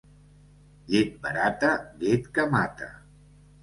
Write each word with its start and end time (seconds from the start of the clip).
Llet 0.93 1.13
barata, 1.27 1.71
llet 2.03 2.35
que 2.35 2.51
mata. 2.59 2.95